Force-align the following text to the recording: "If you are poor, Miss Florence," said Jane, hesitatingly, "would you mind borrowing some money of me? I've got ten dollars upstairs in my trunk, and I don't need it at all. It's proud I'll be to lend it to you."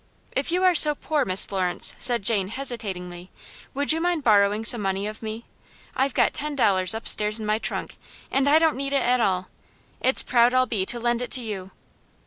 "If 0.31 0.51
you 0.51 0.63
are 0.63 0.73
poor, 0.99 1.25
Miss 1.25 1.45
Florence," 1.45 1.95
said 1.99 2.23
Jane, 2.23 2.47
hesitatingly, 2.47 3.29
"would 3.75 3.93
you 3.93 4.01
mind 4.01 4.23
borrowing 4.23 4.65
some 4.65 4.81
money 4.81 5.05
of 5.05 5.21
me? 5.21 5.45
I've 5.95 6.15
got 6.15 6.33
ten 6.33 6.55
dollars 6.55 6.95
upstairs 6.95 7.39
in 7.39 7.45
my 7.45 7.59
trunk, 7.59 7.97
and 8.31 8.49
I 8.49 8.57
don't 8.57 8.75
need 8.77 8.93
it 8.93 9.03
at 9.03 9.21
all. 9.21 9.49
It's 9.99 10.23
proud 10.23 10.55
I'll 10.55 10.65
be 10.65 10.87
to 10.87 10.99
lend 10.99 11.21
it 11.21 11.29
to 11.29 11.43
you." 11.43 11.69